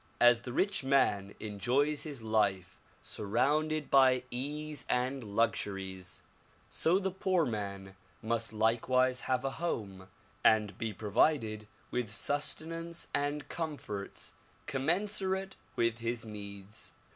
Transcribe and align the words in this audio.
As 0.19 0.41
the 0.41 0.51
rich 0.51 0.83
man 0.83 1.35
enjoys 1.39 2.05
his 2.05 2.23
life 2.23 2.81
surrounded 3.03 3.91
by 3.91 4.23
ease 4.31 4.83
and 4.89 5.23
luxuries, 5.23 6.23
so 6.71 6.97
the 6.97 7.11
poor 7.11 7.45
man 7.45 7.95
must 8.19 8.51
likewise 8.51 9.21
have 9.29 9.45
a 9.45 9.49
home 9.61 10.07
and 10.43 10.75
be 10.79 10.91
provided 10.91 11.67
with 11.91 12.09
sustenance 12.09 13.09
and 13.13 13.47
comforts 13.47 14.33
commensurate 14.65 15.55
with 15.75 15.99
his 15.99 16.25
needs. 16.25 16.93